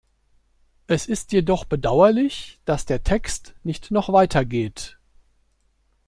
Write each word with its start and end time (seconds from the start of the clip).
Es 0.87 1.05
ist 1.05 1.31
jedoch 1.31 1.63
bedauerlich, 1.63 2.59
dass 2.65 2.85
der 2.87 3.03
Text 3.03 3.53
nicht 3.61 3.91
noch 3.91 4.11
weiter 4.11 4.45
geht. 4.45 4.97